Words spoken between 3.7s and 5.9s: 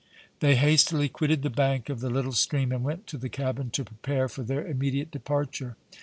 prepare for their immediate departure.